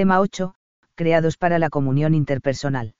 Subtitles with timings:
[0.00, 0.54] Tema 8.
[0.94, 2.94] Creados para la comunión interpersonal.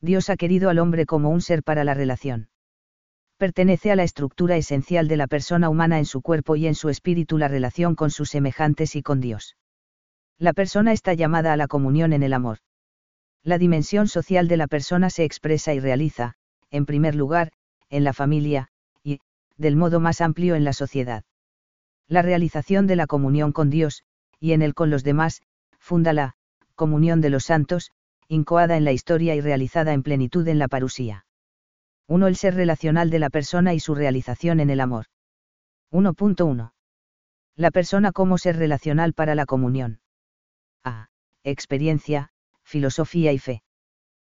[0.00, 2.48] Dios ha querido al hombre como un ser para la relación.
[3.38, 6.90] Pertenece a la estructura esencial de la persona humana en su cuerpo y en su
[6.90, 9.56] espíritu la relación con sus semejantes y con Dios.
[10.38, 12.58] La persona está llamada a la comunión en el amor.
[13.42, 16.34] La dimensión social de la persona se expresa y realiza,
[16.70, 17.50] en primer lugar,
[17.90, 18.68] en la familia,
[19.02, 19.18] y,
[19.56, 21.24] del modo más amplio en la sociedad.
[22.06, 24.04] La realización de la comunión con Dios,
[24.38, 25.42] y en él con los demás,
[25.92, 26.36] funda la
[26.74, 27.90] comunión de los santos,
[28.26, 31.26] incoada en la historia y realizada en plenitud en la parusía.
[32.08, 32.28] 1.
[32.28, 35.04] El ser relacional de la persona y su realización en el amor.
[35.90, 36.72] 1.1.
[37.56, 40.00] La persona como ser relacional para la comunión.
[40.82, 41.10] A.
[41.44, 42.30] Experiencia,
[42.62, 43.62] filosofía y fe.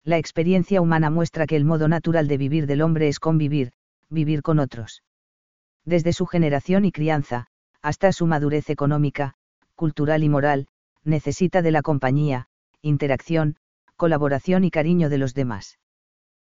[0.05, 3.73] La experiencia humana muestra que el modo natural de vivir del hombre es convivir,
[4.09, 5.03] vivir con otros.
[5.85, 7.49] Desde su generación y crianza,
[7.83, 9.35] hasta su madurez económica,
[9.75, 10.69] cultural y moral,
[11.05, 12.47] necesita de la compañía,
[12.81, 13.57] interacción,
[13.97, 15.79] colaboración y cariño de los demás.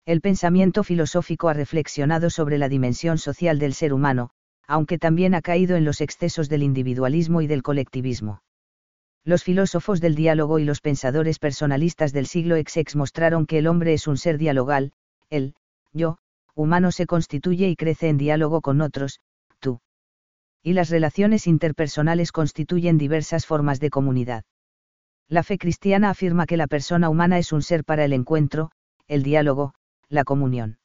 [0.06, 4.30] El pensamiento filosófico ha reflexionado sobre la dimensión social del ser humano,
[4.68, 8.42] aunque también ha caído en los excesos del individualismo y del colectivismo.
[9.24, 13.94] Los filósofos del diálogo y los pensadores personalistas del siglo XX mostraron que el hombre
[13.94, 14.94] es un ser dialogal,
[15.30, 15.56] el
[15.92, 16.20] yo,
[16.56, 19.20] humano se constituye y crece en diálogo con otros.
[20.68, 24.44] Y las relaciones interpersonales constituyen diversas formas de comunidad.
[25.30, 28.72] La fe cristiana afirma que la persona humana es un ser para el encuentro,
[29.08, 29.74] el diálogo,
[30.10, 30.78] la comunión.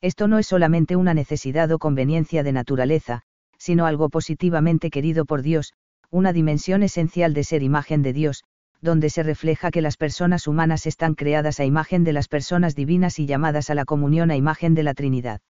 [0.00, 3.22] Esto no es solamente una necesidad o conveniencia de naturaleza,
[3.58, 5.72] sino algo positivamente querido por Dios,
[6.10, 8.42] una dimensión esencial de ser imagen de Dios,
[8.80, 13.20] donde se refleja que las personas humanas están creadas a imagen de las personas divinas
[13.20, 15.42] y llamadas a la comunión a imagen de la Trinidad.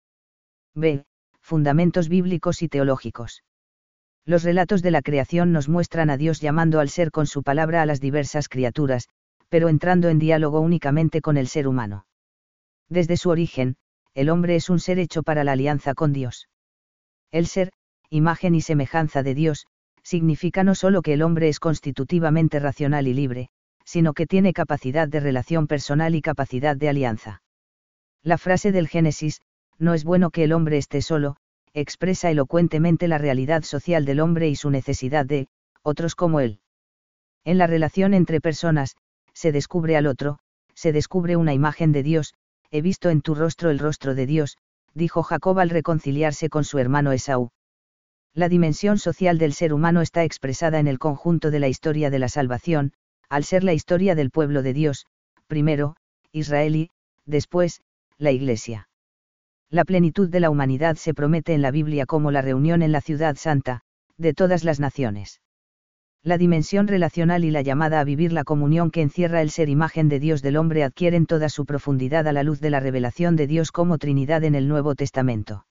[0.74, 1.06] B.
[1.46, 3.44] Fundamentos bíblicos y teológicos.
[4.26, 7.84] Los relatos de la creación nos muestran a Dios llamando al ser con su palabra
[7.84, 9.10] a las diversas criaturas,
[9.48, 12.08] pero entrando en diálogo únicamente con el ser humano.
[12.90, 13.76] Desde su origen,
[14.16, 16.50] el hombre es un ser hecho para la alianza con Dios.
[17.30, 17.72] El ser,
[18.10, 19.68] imagen y semejanza de Dios,
[20.02, 23.50] significa no solo que el hombre es constitutivamente racional y libre,
[23.84, 27.44] sino que tiene capacidad de relación personal y capacidad de alianza.
[28.24, 29.42] La frase del Génesis,
[29.78, 31.38] no es bueno que el hombre esté solo,
[31.74, 35.48] expresa elocuentemente la realidad social del hombre y su necesidad de,
[35.82, 36.60] otros como él.
[37.44, 38.96] En la relación entre personas,
[39.34, 40.40] se descubre al otro,
[40.74, 42.34] se descubre una imagen de Dios,
[42.72, 44.58] he visto en tu rostro el rostro de Dios,
[44.94, 47.52] dijo Jacob al reconciliarse con su hermano Esaú
[48.36, 52.20] la dimensión social del ser humano está expresada en el conjunto de la historia de
[52.20, 52.92] la salvación,
[53.30, 55.06] al ser la historia del pueblo de Dios,
[55.48, 55.96] primero,
[56.34, 56.90] Israel y,
[57.26, 57.82] después,
[58.18, 58.90] la Iglesia.
[59.70, 63.02] La plenitud de la humanidad se promete en la Biblia como la reunión en la
[63.02, 63.82] ciudad santa,
[64.18, 65.42] de todas las naciones.
[66.24, 70.10] La dimensión relacional y la llamada a vivir la comunión que encierra el ser imagen
[70.10, 73.48] de Dios del hombre adquieren toda su profundidad a la luz de la revelación de
[73.48, 75.66] Dios como Trinidad en el Nuevo Testamento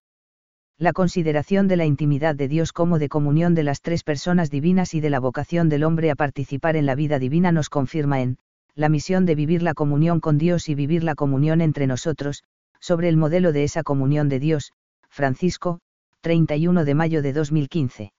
[0.77, 4.93] la consideración de la intimidad de Dios como de comunión de las tres personas divinas
[4.93, 8.37] y de la vocación del hombre a participar en la vida divina nos confirma en,
[8.75, 12.43] la misión de vivir la comunión con Dios y vivir la comunión entre nosotros,
[12.79, 14.71] sobre el modelo de esa comunión de Dios,
[15.09, 15.79] Francisco,
[16.21, 18.13] 31 de mayo de 2015.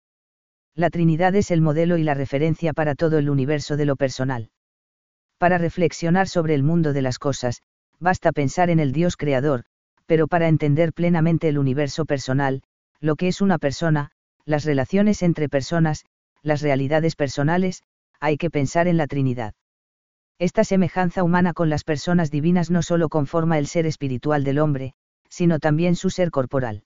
[0.76, 4.50] La Trinidad es el modelo y la referencia para todo el universo de lo personal.
[5.38, 7.62] Para reflexionar sobre el mundo de las cosas,
[8.00, 9.64] basta pensar en el Dios creador,
[10.06, 12.62] pero para entender plenamente el universo personal,
[13.00, 14.12] lo que es una persona,
[14.46, 16.06] las relaciones entre personas,
[16.42, 17.84] las realidades personales,
[18.20, 19.54] hay que pensar en la Trinidad.
[20.38, 24.94] Esta semejanza humana con las personas divinas no solo conforma el ser espiritual del hombre,
[25.30, 26.84] sino también su ser corporal.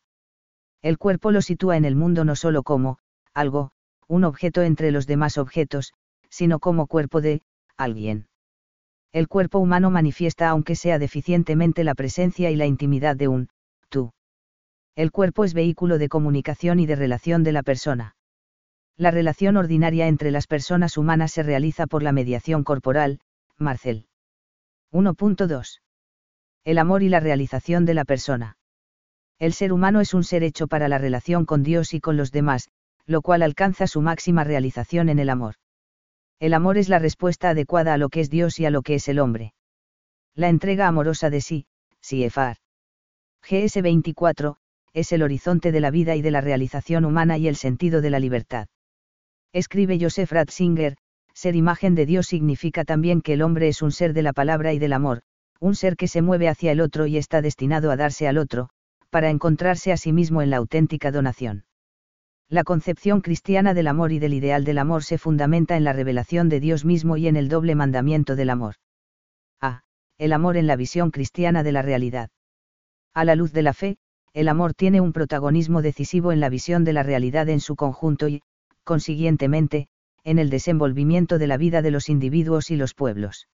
[0.82, 3.00] El cuerpo lo sitúa en el mundo no solo como,
[3.34, 3.72] algo,
[4.08, 5.94] un objeto entre los demás objetos,
[6.30, 7.42] sino como cuerpo de,
[7.76, 8.30] alguien
[9.12, 13.50] el cuerpo humano manifiesta aunque sea deficientemente la presencia y la intimidad de un,
[13.90, 14.12] tú.
[14.96, 18.16] El cuerpo es vehículo de comunicación y de relación de la persona.
[18.98, 23.20] La relación ordinaria entre las personas humanas se realiza por la mediación corporal,
[23.60, 24.08] Marcel.
[24.92, 25.82] 1.2.
[26.64, 28.58] El amor y la realización de la persona.
[29.38, 32.32] El ser humano es un ser hecho para la relación con Dios y con los
[32.32, 32.70] demás,
[33.06, 35.56] lo cual alcanza su máxima realización en el amor
[36.40, 38.96] el amor es la respuesta adecuada a lo que es Dios y a lo que
[38.96, 39.54] es el hombre.
[40.36, 41.66] La entrega amorosa de sí,
[42.02, 42.58] Siefar.
[43.44, 44.56] GS 24,
[44.94, 48.10] es el horizonte de la vida y de la realización humana y el sentido de
[48.10, 48.68] la libertad.
[49.52, 50.96] Escribe Joseph Ratzinger,
[51.40, 54.74] ser imagen de Dios significa también que el hombre es un ser de la palabra
[54.74, 55.22] y del amor,
[55.62, 58.70] un ser que se mueve hacia el otro y está destinado a darse al otro,
[59.10, 61.64] para encontrarse a sí mismo en la auténtica donación.
[62.50, 66.50] La concepción cristiana del amor y del ideal del amor se fundamenta en la revelación
[66.50, 68.76] de Dios mismo y en el doble mandamiento del amor.
[69.62, 69.84] A.
[70.18, 72.32] El amor en la visión cristiana de la realidad.
[73.14, 73.98] A la luz de la fe,
[74.34, 78.28] el amor tiene un protagonismo decisivo en la visión de la realidad en su conjunto
[78.28, 78.42] y,
[78.84, 79.88] consiguientemente,
[80.30, 83.48] en el desenvolvimiento de la vida de los individuos y los pueblos.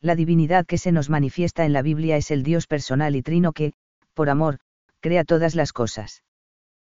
[0.00, 3.52] La divinidad que se nos manifiesta en la Biblia es el Dios personal y trino
[3.52, 3.74] que,
[4.14, 4.60] por amor,
[5.00, 6.22] crea todas las cosas.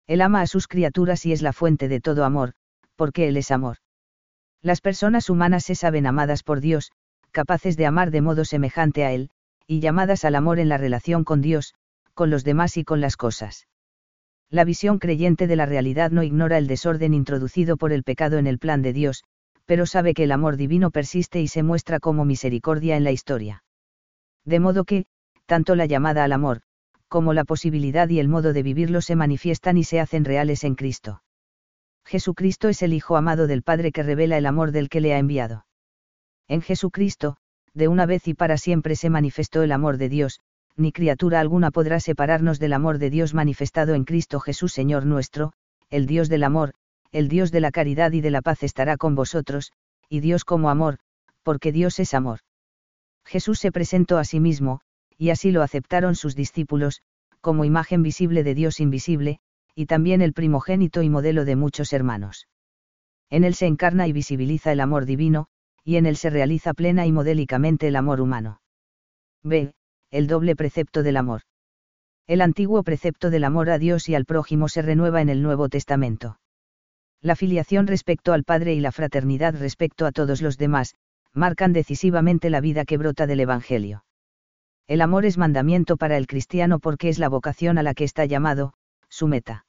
[0.05, 2.53] Él ama a sus criaturas y es la fuente de todo amor,
[2.95, 3.77] porque Él es amor.
[4.61, 6.91] Las personas humanas se saben amadas por Dios,
[7.31, 9.31] capaces de amar de modo semejante a Él,
[9.65, 11.73] y llamadas al amor en la relación con Dios,
[12.13, 13.65] con los demás y con las cosas.
[14.51, 18.47] La visión creyente de la realidad no ignora el desorden introducido por el pecado en
[18.47, 19.23] el plan de Dios,
[19.65, 23.63] pero sabe que el amor divino persiste y se muestra como misericordia en la historia.
[24.43, 25.05] De modo que,
[25.45, 26.63] tanto la llamada al amor,
[27.07, 30.75] como la posibilidad y el modo de vivirlo se manifiestan y se hacen reales en
[30.75, 31.23] Cristo.
[32.05, 35.17] Jesucristo es el Hijo amado del Padre que revela el amor del que le ha
[35.17, 35.65] enviado.
[36.49, 37.37] En Jesucristo,
[37.73, 40.41] de una vez y para siempre se manifestó el amor de Dios,
[40.77, 45.53] ni criatura alguna podrá separarnos del amor de Dios manifestado en Cristo Jesús Señor nuestro,
[45.89, 46.73] el Dios del amor,
[47.11, 49.71] el Dios de la caridad y de la paz estará con vosotros,
[50.09, 50.99] y Dios como amor,
[51.43, 52.39] porque Dios es amor.
[53.25, 54.81] Jesús se presentó a sí mismo,
[55.17, 57.01] y así lo aceptaron sus discípulos,
[57.41, 59.39] como imagen visible de Dios invisible,
[59.75, 62.47] y también el primogénito y modelo de muchos hermanos.
[63.29, 65.47] En él se encarna y visibiliza el amor divino,
[65.83, 68.61] y en él se realiza plena y modélicamente el amor humano.
[69.43, 69.73] B.
[70.11, 71.43] El doble precepto del amor.
[72.27, 75.69] El antiguo precepto del amor a Dios y al prójimo se renueva en el Nuevo
[75.69, 76.37] Testamento.
[77.21, 80.95] La filiación respecto al Padre y la fraternidad respecto a todos los demás,
[81.33, 84.03] marcan decisivamente la vida que brota del Evangelio.
[84.85, 88.25] El amor es mandamiento para el cristiano porque es la vocación a la que está
[88.25, 88.73] llamado,
[89.07, 89.65] su meta.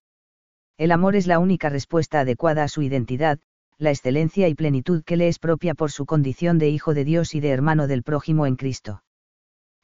[0.77, 3.39] El amor es la única respuesta adecuada a su identidad,
[3.79, 7.37] la excelencia y plenitud que le es propia por su condición de hijo de Dios
[7.37, 9.05] y de hermano del prójimo en Cristo.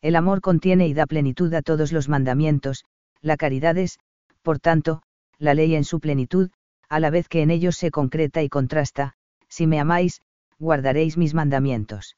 [0.00, 2.84] El amor contiene y da plenitud a todos los mandamientos,
[3.20, 3.98] la caridad es,
[4.42, 5.02] por tanto,
[5.38, 6.50] la ley en su plenitud,
[6.88, 9.14] a la vez que en ellos se concreta y contrasta,
[9.48, 10.22] si me amáis,
[10.58, 12.16] guardaréis mis mandamientos.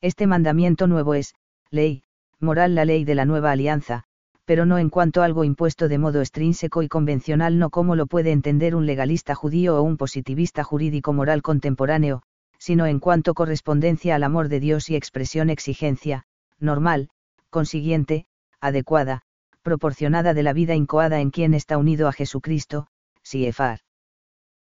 [0.00, 1.34] Este mandamiento nuevo es,
[1.70, 2.02] ley,
[2.38, 4.04] moral la ley de la nueva alianza,
[4.44, 8.32] pero no en cuanto algo impuesto de modo extrínseco y convencional, no como lo puede
[8.32, 12.22] entender un legalista judío o un positivista jurídico moral contemporáneo,
[12.58, 16.24] sino en cuanto correspondencia al amor de Dios y expresión exigencia,
[16.60, 17.08] normal,
[17.50, 18.26] consiguiente,
[18.60, 19.22] adecuada,
[19.62, 22.86] proporcionada de la vida incoada en quien está unido a Jesucristo,
[23.22, 23.80] Siefar.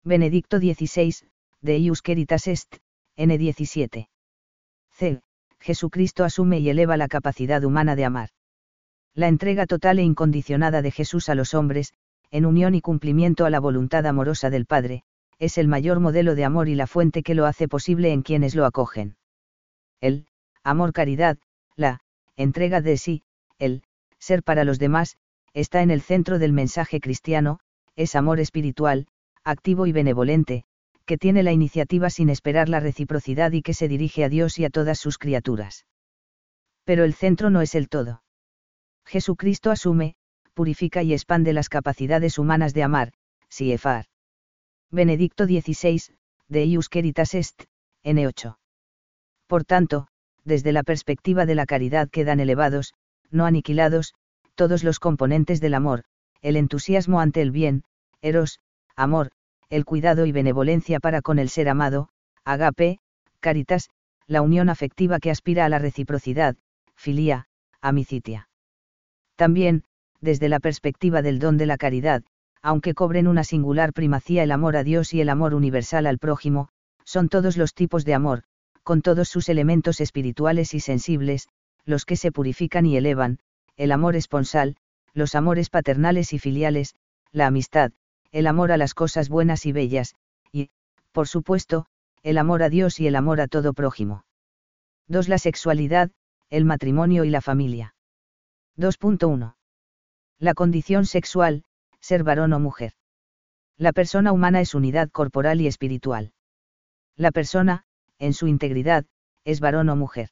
[0.03, 1.15] Benedicto XVI,
[1.61, 2.77] de Ius Est,
[3.17, 4.07] N17.
[4.91, 5.21] C.
[5.59, 8.29] Jesucristo asume y eleva la capacidad humana de amar.
[9.13, 11.93] La entrega total e incondicionada de Jesús a los hombres,
[12.31, 15.03] en unión y cumplimiento a la voluntad amorosa del Padre,
[15.39, 18.55] es el mayor modelo de amor y la fuente que lo hace posible en quienes
[18.55, 19.17] lo acogen.
[20.01, 20.27] El,
[20.63, 21.37] amor caridad,
[21.79, 22.01] la,
[22.35, 23.23] entrega de sí,
[23.57, 23.83] el,
[24.19, 25.17] ser para los demás,
[25.53, 27.59] está en el centro del mensaje cristiano,
[27.95, 29.07] es amor espiritual,
[29.43, 30.65] activo y benevolente,
[31.05, 34.65] que tiene la iniciativa sin esperar la reciprocidad y que se dirige a Dios y
[34.65, 35.85] a todas sus criaturas.
[36.83, 38.23] Pero el centro no es el todo.
[39.05, 40.15] Jesucristo asume,
[40.53, 43.13] purifica y expande las capacidades humanas de amar,
[43.49, 44.05] Siefar.
[44.91, 46.01] Benedicto XVI,
[46.47, 47.63] de Ius Caritas Est,
[48.03, 48.57] N8.
[49.47, 50.07] Por tanto,
[50.45, 52.93] desde la perspectiva de la caridad quedan elevados,
[53.31, 54.13] no aniquilados,
[54.55, 56.03] todos los componentes del amor,
[56.41, 57.83] el entusiasmo ante el bien,
[58.21, 58.59] eros,
[58.95, 59.31] amor,
[59.69, 62.09] el cuidado y benevolencia para con el ser amado,
[62.43, 62.99] agape,
[63.39, 63.89] caritas,
[64.27, 66.55] la unión afectiva que aspira a la reciprocidad,
[66.95, 67.47] filia,
[67.81, 68.49] amicitia.
[69.35, 69.83] También,
[70.21, 72.23] desde la perspectiva del don de la caridad,
[72.61, 76.69] aunque cobren una singular primacía el amor a Dios y el amor universal al prójimo,
[77.05, 78.43] son todos los tipos de amor,
[78.89, 81.47] con todos sus elementos espirituales y sensibles,
[81.85, 83.37] los que se purifican y elevan,
[83.77, 84.77] el amor esponsal,
[85.13, 86.95] los amores paternales y filiales,
[87.31, 87.91] la amistad,
[88.31, 90.15] el amor a las cosas buenas y bellas,
[90.51, 90.71] y,
[91.11, 91.85] por supuesto,
[92.23, 94.25] el amor a Dios y el amor a todo prójimo.
[95.07, 95.29] 2.
[95.29, 96.09] La sexualidad,
[96.49, 97.93] el matrimonio y la familia.
[98.75, 99.53] 2.1.
[100.39, 101.63] La condición sexual,
[101.99, 102.93] ser varón o mujer.
[103.77, 106.33] La persona humana es unidad corporal y espiritual.
[107.15, 107.85] La persona,
[108.19, 109.05] en su integridad,
[109.45, 110.29] es varón o mujer.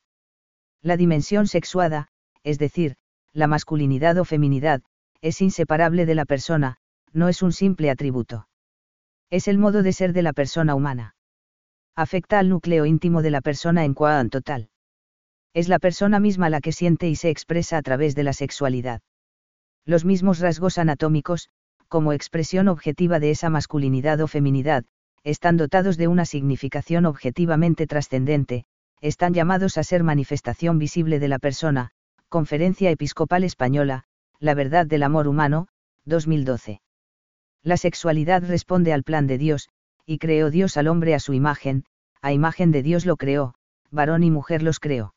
[0.81, 2.09] La dimensión sexuada,
[2.43, 2.95] es decir,
[3.33, 4.81] la masculinidad o feminidad,
[5.21, 6.77] es inseparable de la persona,
[7.13, 8.47] no es un simple atributo.
[9.29, 11.15] Es el modo de ser de la persona humana.
[11.95, 14.69] Afecta al núcleo íntimo de la persona en cuanto total.
[15.53, 19.01] Es la persona misma la que siente y se expresa a través de la sexualidad.
[19.85, 21.49] Los mismos rasgos anatómicos,
[21.87, 24.85] como expresión objetiva de esa masculinidad o feminidad,
[25.27, 28.63] están dotados de una significación objetivamente trascendente,
[29.01, 31.91] están llamados a ser manifestación visible de la persona,
[32.29, 34.05] Conferencia Episcopal Española,
[34.39, 35.67] La verdad del amor humano,
[36.05, 36.79] 2012.
[37.61, 39.67] La sexualidad responde al plan de Dios,
[40.05, 41.83] y creó Dios al hombre a su imagen,
[42.21, 43.53] a imagen de Dios lo creó,
[43.91, 45.13] varón y mujer los creó.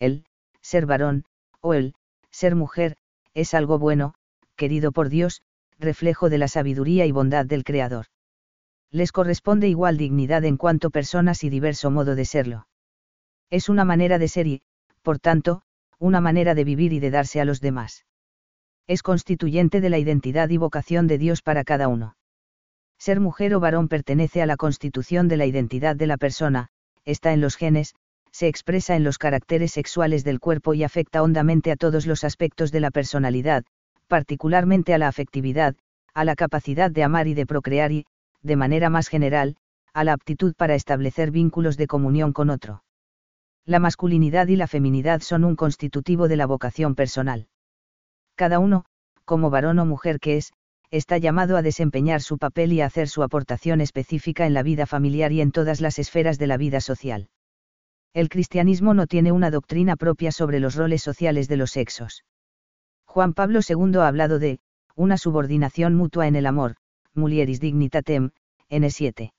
[0.00, 0.24] El,
[0.60, 1.24] ser varón,
[1.60, 1.94] o el,
[2.32, 2.96] ser mujer,
[3.34, 4.14] es algo bueno,
[4.56, 5.42] querido por Dios,
[5.78, 8.06] reflejo de la sabiduría y bondad del Creador.
[8.92, 12.66] Les corresponde igual dignidad en cuanto personas y diverso modo de serlo.
[13.48, 14.62] Es una manera de ser y,
[15.02, 15.62] por tanto,
[15.98, 18.04] una manera de vivir y de darse a los demás.
[18.86, 22.16] Es constituyente de la identidad y vocación de Dios para cada uno.
[22.98, 26.68] Ser mujer o varón pertenece a la constitución de la identidad de la persona,
[27.04, 27.94] está en los genes,
[28.32, 32.72] se expresa en los caracteres sexuales del cuerpo y afecta hondamente a todos los aspectos
[32.72, 33.64] de la personalidad,
[34.08, 35.76] particularmente a la afectividad,
[36.14, 38.06] a la capacidad de amar y de procrear y,
[38.42, 39.56] de manera más general,
[39.92, 42.82] a la aptitud para establecer vínculos de comunión con otro
[43.70, 47.46] la masculinidad y la feminidad son un constitutivo de la vocación personal.
[48.34, 48.84] Cada uno,
[49.24, 50.52] como varón o mujer que es,
[50.90, 54.86] está llamado a desempeñar su papel y a hacer su aportación específica en la vida
[54.86, 57.28] familiar y en todas las esferas de la vida social.
[58.12, 62.24] El cristianismo no tiene una doctrina propia sobre los roles sociales de los sexos.
[63.04, 64.58] Juan Pablo II ha hablado de,
[64.96, 66.74] una subordinación mutua en el amor,
[67.14, 68.30] mulieris dignitatem,
[68.70, 69.32] N7.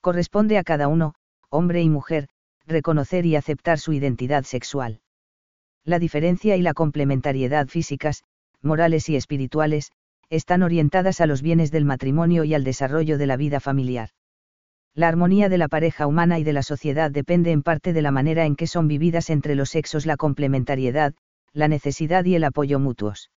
[0.00, 1.14] Corresponde a cada uno,
[1.48, 2.28] hombre y mujer,
[2.66, 5.00] reconocer y aceptar su identidad sexual.
[5.84, 8.22] La diferencia y la complementariedad físicas,
[8.60, 9.90] morales y espirituales,
[10.30, 14.10] están orientadas a los bienes del matrimonio y al desarrollo de la vida familiar.
[14.94, 18.10] La armonía de la pareja humana y de la sociedad depende en parte de la
[18.10, 21.14] manera en que son vividas entre los sexos la complementariedad,
[21.52, 23.30] la necesidad y el apoyo mutuos.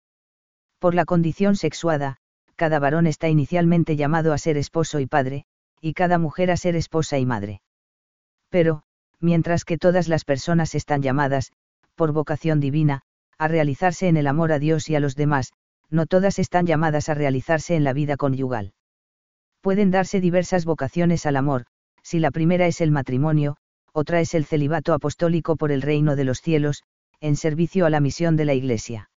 [0.79, 2.19] Por la condición sexuada,
[2.55, 5.45] cada varón está inicialmente llamado a ser esposo y padre,
[5.81, 7.61] y cada mujer a ser esposa y madre.
[8.49, 8.83] Pero,
[9.21, 11.53] mientras que todas las personas están llamadas,
[11.95, 13.03] por vocación divina,
[13.39, 15.53] a realizarse en el amor a Dios y a los demás,
[15.91, 18.73] no todas están llamadas a realizarse en la vida conyugal.
[19.61, 21.67] Pueden darse diversas vocaciones al amor,
[22.03, 23.57] si la primera es el matrimonio,
[23.93, 26.83] otra es el celibato apostólico por el reino de los cielos,
[27.21, 29.11] en servicio a la misión de la Iglesia.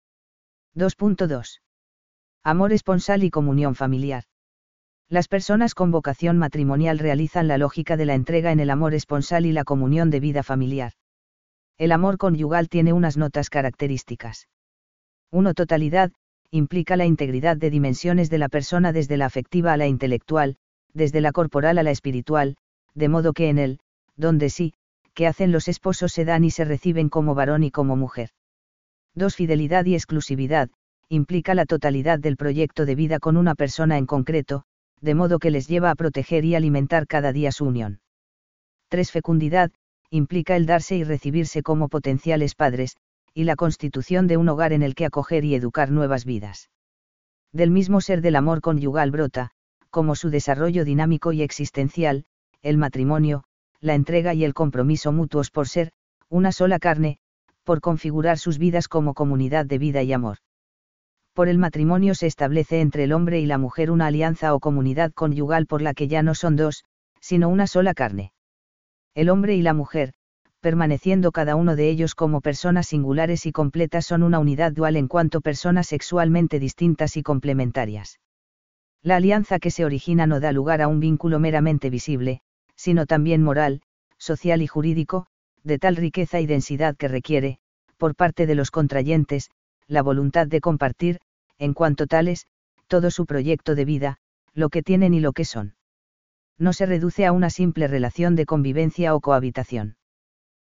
[0.75, 1.59] 2.2.
[2.47, 4.23] Amor esponsal y comunión familiar.
[5.09, 9.45] Las personas con vocación matrimonial realizan la lógica de la entrega en el amor esponsal
[9.45, 10.93] y la comunión de vida familiar.
[11.77, 14.47] El amor conyugal tiene unas notas características.
[15.29, 15.53] 1.
[15.55, 16.13] Totalidad,
[16.49, 20.55] implica la integridad de dimensiones de la persona desde la afectiva a la intelectual,
[20.93, 22.55] desde la corporal a la espiritual,
[22.93, 23.79] de modo que en él,
[24.15, 24.73] donde sí,
[25.13, 28.29] que hacen los esposos se dan y se reciben como varón y como mujer.
[29.15, 29.35] 2.
[29.35, 30.69] Fidelidad y exclusividad,
[31.09, 34.63] implica la totalidad del proyecto de vida con una persona en concreto,
[34.99, 38.01] de modo que les lleva a proteger y alimentar cada día su unión.
[38.89, 39.11] 3.
[39.11, 39.71] Fecundidad,
[40.09, 42.97] implica el darse y recibirse como potenciales padres,
[43.33, 46.69] y la constitución de un hogar en el que acoger y educar nuevas vidas.
[47.53, 49.51] Del mismo ser del amor conyugal brota,
[49.89, 52.25] como su desarrollo dinámico y existencial,
[52.61, 53.45] el matrimonio,
[53.79, 55.91] la entrega y el compromiso mutuos por ser,
[56.27, 57.19] una sola carne,
[57.63, 60.39] por configurar sus vidas como comunidad de vida y amor
[61.37, 65.11] por el matrimonio se establece entre el hombre y la mujer una alianza o comunidad
[65.13, 66.83] conyugal por la que ya no son dos,
[67.21, 68.31] sino una sola carne.
[69.13, 70.13] El hombre y la mujer,
[70.61, 75.07] permaneciendo cada uno de ellos como personas singulares y completas, son una unidad dual en
[75.07, 78.19] cuanto personas sexualmente distintas y complementarias.
[79.03, 82.41] La alianza que se origina no da lugar a un vínculo meramente visible,
[82.75, 83.83] sino también moral,
[84.17, 85.27] social y jurídico,
[85.63, 87.59] de tal riqueza y densidad que requiere,
[87.97, 89.51] por parte de los contrayentes,
[89.85, 91.19] la voluntad de compartir,
[91.57, 92.47] en cuanto tales,
[92.87, 94.17] todo su proyecto de vida,
[94.53, 95.75] lo que tienen y lo que son.
[96.57, 99.95] No se reduce a una simple relación de convivencia o cohabitación.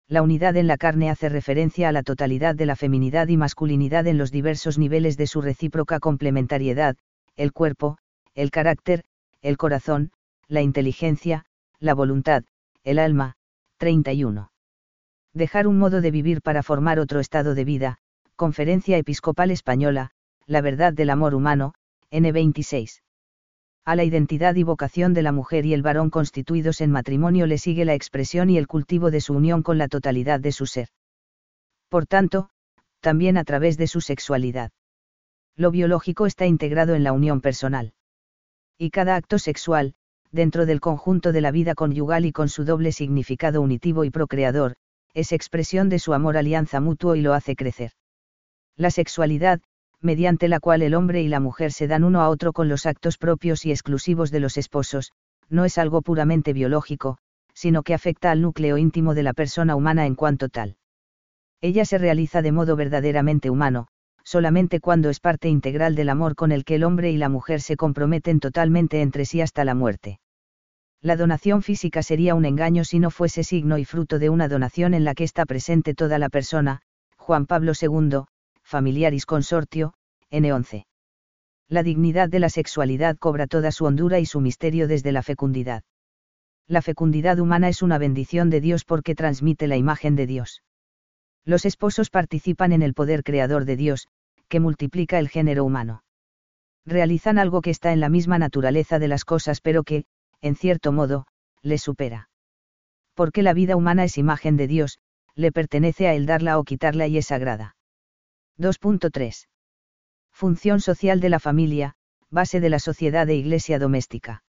[0.07, 4.07] La unidad en la carne hace referencia a la totalidad de la feminidad y masculinidad
[4.07, 6.95] en los diversos niveles de su recíproca complementariedad,
[7.35, 7.97] el cuerpo,
[8.35, 9.03] el carácter,
[9.41, 10.11] el corazón,
[10.47, 11.45] la inteligencia,
[11.79, 12.43] la voluntad,
[12.83, 13.35] el alma.
[13.77, 14.51] 31.
[15.33, 17.97] Dejar un modo de vivir para formar otro estado de vida,
[18.35, 20.11] Conferencia Episcopal Española,
[20.47, 21.73] la verdad del amor humano,
[22.11, 23.01] N26.
[23.83, 27.57] A la identidad y vocación de la mujer y el varón constituidos en matrimonio le
[27.57, 30.89] sigue la expresión y el cultivo de su unión con la totalidad de su ser.
[31.89, 32.49] Por tanto,
[32.99, 34.71] también a través de su sexualidad.
[35.55, 37.93] Lo biológico está integrado en la unión personal.
[38.77, 39.93] Y cada acto sexual,
[40.31, 44.75] dentro del conjunto de la vida conyugal y con su doble significado unitivo y procreador,
[45.13, 47.91] es expresión de su amor alianza mutuo y lo hace crecer.
[48.75, 49.61] La sexualidad,
[50.01, 52.85] mediante la cual el hombre y la mujer se dan uno a otro con los
[52.85, 55.11] actos propios y exclusivos de los esposos,
[55.49, 57.17] no es algo puramente biológico,
[57.53, 60.77] sino que afecta al núcleo íntimo de la persona humana en cuanto tal.
[61.61, 63.87] Ella se realiza de modo verdaderamente humano,
[64.23, 67.61] solamente cuando es parte integral del amor con el que el hombre y la mujer
[67.61, 70.19] se comprometen totalmente entre sí hasta la muerte.
[71.01, 74.93] La donación física sería un engaño si no fuese signo y fruto de una donación
[74.93, 76.81] en la que está presente toda la persona,
[77.17, 78.25] Juan Pablo II,
[78.65, 79.93] Familiaris Consortio,
[80.31, 80.87] N11.
[81.69, 85.83] La dignidad de la sexualidad cobra toda su hondura y su misterio desde la fecundidad.
[86.67, 90.63] La fecundidad humana es una bendición de Dios porque transmite la imagen de Dios.
[91.43, 94.07] Los esposos participan en el poder creador de Dios,
[94.47, 96.03] que multiplica el género humano.
[96.87, 100.05] Realizan algo que está en la misma naturaleza de las cosas pero que,
[100.41, 101.27] en cierto modo,
[101.61, 102.29] les supera.
[103.13, 104.97] Porque la vida humana es imagen de Dios,
[105.35, 107.75] le pertenece a él darla o quitarla y es sagrada.
[108.57, 109.47] 2.3.
[110.31, 111.95] Función social de la familia,
[112.29, 114.43] base de la sociedad e iglesia doméstica.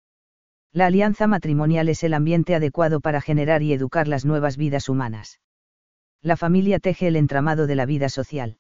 [0.73, 5.39] La alianza matrimonial es el ambiente adecuado para generar y educar las nuevas vidas humanas.
[6.21, 8.57] La familia teje el entramado de la vida social.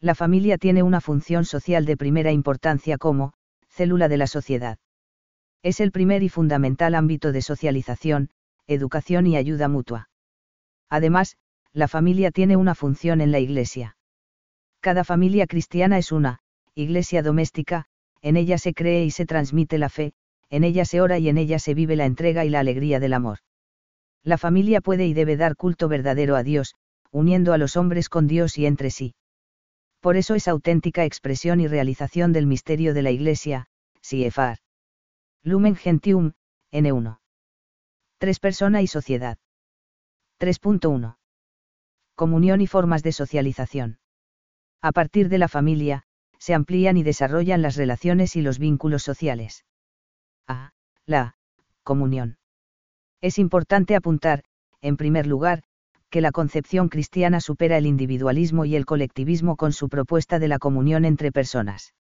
[0.00, 3.32] La familia tiene una función social de primera importancia como,
[3.68, 4.78] célula de la sociedad.
[5.62, 8.30] Es el primer y fundamental ámbito de socialización,
[8.66, 10.10] educación y ayuda mutua.
[10.88, 11.36] Además,
[11.72, 13.96] la familia tiene una función en la Iglesia.
[14.82, 16.40] Cada familia cristiana es una,
[16.74, 17.84] iglesia doméstica,
[18.20, 20.12] en ella se cree y se transmite la fe,
[20.50, 23.12] en ella se ora y en ella se vive la entrega y la alegría del
[23.12, 23.38] amor.
[24.24, 26.74] La familia puede y debe dar culto verdadero a Dios,
[27.12, 29.14] uniendo a los hombres con Dios y entre sí.
[30.00, 33.68] Por eso es auténtica expresión y realización del misterio de la Iglesia,
[34.00, 34.58] Siefar.
[35.44, 36.32] Lumen Gentium,
[36.72, 37.20] N1.
[38.18, 39.38] 3 Persona y sociedad.
[40.40, 41.18] 3.1.
[42.16, 44.01] Comunión y formas de socialización.
[44.82, 46.02] A partir de la familia,
[46.38, 49.64] se amplían y desarrollan las relaciones y los vínculos sociales.
[50.46, 50.72] A.
[51.06, 51.36] La
[51.82, 52.38] comunión.
[53.20, 54.42] Es importante apuntar,
[54.80, 55.62] en primer lugar,
[56.10, 60.58] que la concepción cristiana supera el individualismo y el colectivismo con su propuesta de la
[60.58, 61.94] comunión entre personas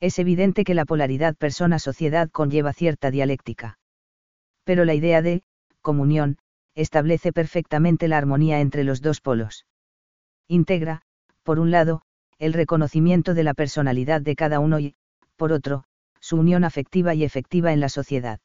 [0.00, 3.78] es evidente que la polaridad persona-sociedad conlleva cierta dialéctica.
[4.64, 5.42] Pero la idea de,
[5.80, 6.38] comunión,
[6.74, 9.66] establece perfectamente la armonía entre los dos polos.
[10.48, 11.02] Integra,
[11.46, 12.02] por un lado,
[12.40, 14.96] el reconocimiento de la personalidad de cada uno y,
[15.36, 15.84] por otro,
[16.20, 18.40] su unión afectiva y efectiva en la sociedad.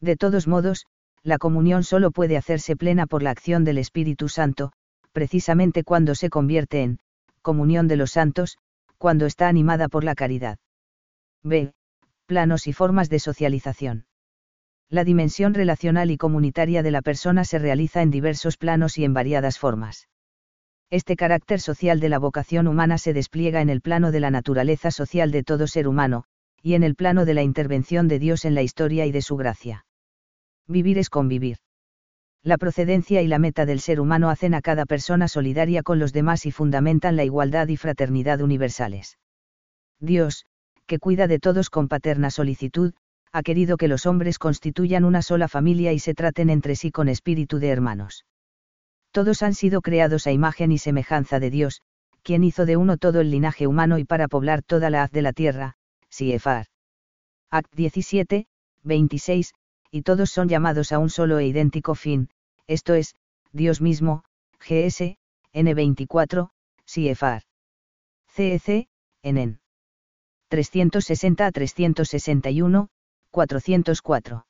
[0.00, 0.86] De todos modos,
[1.24, 4.70] la comunión solo puede hacerse plena por la acción del Espíritu Santo,
[5.12, 7.00] precisamente cuando se convierte en,
[7.42, 8.56] comunión de los santos,
[8.98, 10.58] cuando está animada por la caridad.
[11.42, 11.72] B.
[12.26, 14.06] Planos y formas de socialización.
[14.88, 19.12] La dimensión relacional y comunitaria de la persona se realiza en diversos planos y en
[19.12, 20.06] variadas formas.
[20.92, 24.90] Este carácter social de la vocación humana se despliega en el plano de la naturaleza
[24.90, 26.24] social de todo ser humano,
[26.60, 29.38] y en el plano de la intervención de Dios en la historia y de su
[29.38, 29.86] gracia.
[30.68, 31.56] Vivir es convivir.
[32.42, 36.12] La procedencia y la meta del ser humano hacen a cada persona solidaria con los
[36.12, 39.16] demás y fundamentan la igualdad y fraternidad universales.
[39.98, 40.44] Dios,
[40.84, 42.92] que cuida de todos con paterna solicitud,
[43.32, 47.08] ha querido que los hombres constituyan una sola familia y se traten entre sí con
[47.08, 48.26] espíritu de hermanos.
[49.12, 51.82] Todos han sido creados a imagen y semejanza de Dios,
[52.22, 55.20] quien hizo de uno todo el linaje humano y para poblar toda la haz de
[55.20, 55.76] la tierra,
[56.08, 56.66] Siefar.
[57.50, 58.46] Act 17,
[58.82, 59.52] 26,
[59.90, 62.30] y todos son llamados a un solo e idéntico fin,
[62.66, 63.14] esto es,
[63.52, 64.24] Dios mismo,
[64.60, 65.18] GS,
[65.52, 66.48] N24,
[66.86, 67.42] Siefar.
[68.28, 68.88] CEC,
[69.22, 69.60] NN.
[70.48, 72.88] 360 a 361,
[73.30, 74.46] 404.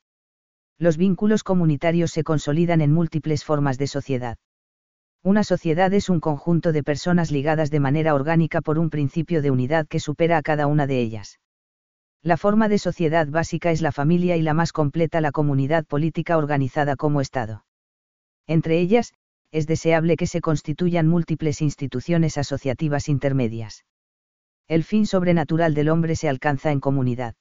[0.78, 4.38] Los vínculos comunitarios se consolidan en múltiples formas de sociedad.
[5.22, 9.50] Una sociedad es un conjunto de personas ligadas de manera orgánica por un principio de
[9.50, 11.38] unidad que supera a cada una de ellas.
[12.22, 16.36] La forma de sociedad básica es la familia y la más completa la comunidad política
[16.36, 17.64] organizada como Estado.
[18.46, 19.12] Entre ellas,
[19.50, 23.84] es deseable que se constituyan múltiples instituciones asociativas intermedias
[24.72, 27.34] el fin sobrenatural del hombre se alcanza en comunidad.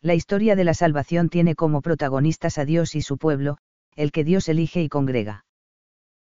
[0.00, 3.58] La historia de la salvación tiene como protagonistas a Dios y su pueblo,
[3.96, 5.44] el que Dios elige y congrega.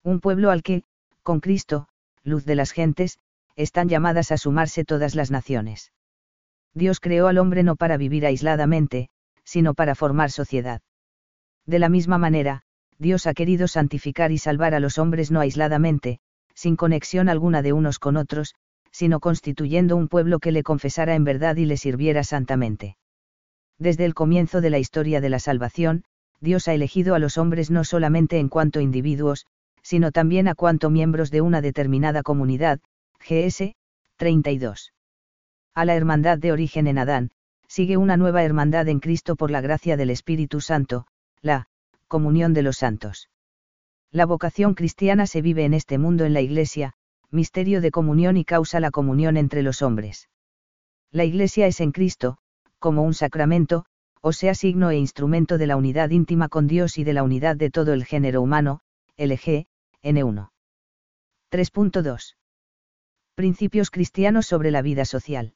[0.03, 0.83] Un pueblo al que,
[1.23, 1.87] con Cristo,
[2.23, 3.19] luz de las gentes,
[3.55, 5.91] están llamadas a sumarse todas las naciones.
[6.73, 9.09] Dios creó al hombre no para vivir aisladamente,
[9.43, 10.81] sino para formar sociedad.
[11.65, 12.63] De la misma manera,
[12.97, 16.19] Dios ha querido santificar y salvar a los hombres no aisladamente,
[16.53, 18.55] sin conexión alguna de unos con otros,
[18.91, 22.97] sino constituyendo un pueblo que le confesara en verdad y le sirviera santamente.
[23.77, 26.03] Desde el comienzo de la historia de la salvación,
[26.39, 29.45] Dios ha elegido a los hombres no solamente en cuanto individuos,
[29.81, 32.79] sino también a cuanto miembros de una determinada comunidad,
[33.19, 33.75] GS,
[34.17, 34.93] 32.
[35.73, 37.31] A la hermandad de origen en Adán,
[37.67, 41.07] sigue una nueva hermandad en Cristo por la gracia del Espíritu Santo,
[41.41, 41.67] la
[42.07, 43.29] comunión de los santos.
[44.11, 46.93] La vocación cristiana se vive en este mundo en la Iglesia,
[47.29, 50.27] misterio de comunión y causa la comunión entre los hombres.
[51.11, 52.37] La Iglesia es en Cristo,
[52.79, 53.85] como un sacramento,
[54.19, 57.55] o sea signo e instrumento de la unidad íntima con Dios y de la unidad
[57.55, 58.81] de todo el género humano,
[59.17, 59.67] LG,
[60.03, 60.49] N1.
[61.51, 62.35] 3.2.
[63.35, 65.53] Principios cristianos sobre la vida social.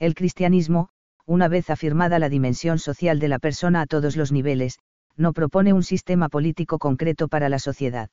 [0.00, 0.88] El cristianismo,
[1.26, 4.78] una vez afirmada la dimensión social de la persona a todos los niveles,
[5.16, 8.10] no propone un sistema político concreto para la sociedad.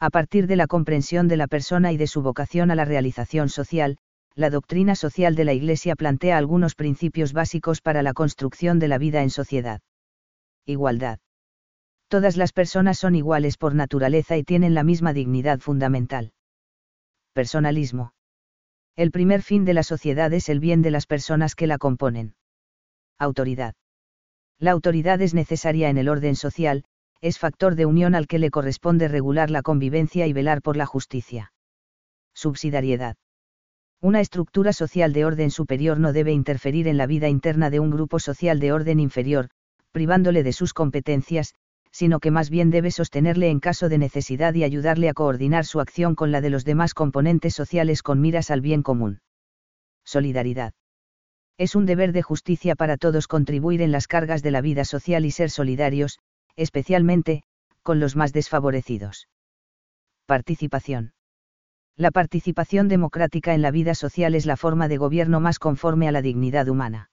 [0.00, 3.48] A partir de la comprensión de la persona y de su vocación a la realización
[3.48, 3.96] social,
[4.34, 8.98] la doctrina social de la Iglesia plantea algunos principios básicos para la construcción de la
[8.98, 9.80] vida en sociedad.
[10.66, 11.18] Igualdad.
[12.08, 16.32] Todas las personas son iguales por naturaleza y tienen la misma dignidad fundamental.
[17.34, 18.14] Personalismo.
[18.96, 22.34] El primer fin de la sociedad es el bien de las personas que la componen.
[23.18, 23.74] Autoridad.
[24.58, 26.84] La autoridad es necesaria en el orden social,
[27.20, 30.86] es factor de unión al que le corresponde regular la convivencia y velar por la
[30.86, 31.52] justicia.
[32.34, 33.16] Subsidiariedad.
[34.00, 37.90] Una estructura social de orden superior no debe interferir en la vida interna de un
[37.90, 39.48] grupo social de orden inferior,
[39.92, 41.54] privándole de sus competencias,
[41.98, 45.80] sino que más bien debe sostenerle en caso de necesidad y ayudarle a coordinar su
[45.80, 49.20] acción con la de los demás componentes sociales con miras al bien común.
[50.04, 50.74] Solidaridad.
[51.58, 55.24] Es un deber de justicia para todos contribuir en las cargas de la vida social
[55.24, 56.20] y ser solidarios,
[56.54, 57.42] especialmente,
[57.82, 59.26] con los más desfavorecidos.
[60.24, 61.14] Participación.
[61.96, 66.12] La participación democrática en la vida social es la forma de gobierno más conforme a
[66.12, 67.10] la dignidad humana.